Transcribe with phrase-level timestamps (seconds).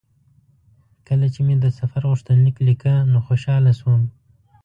[1.07, 4.01] کله چې مې د سفر غوښتنلیک لیکه نو خوشاله شوم.